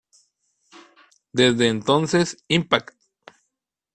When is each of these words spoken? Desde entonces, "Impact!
Desde 1.31 1.67
entonces, 1.67 2.35
"Impact! 2.47 2.95